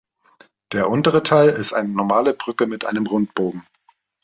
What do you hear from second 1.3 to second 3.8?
ist eine normale Brücke mit einem Rundbogen.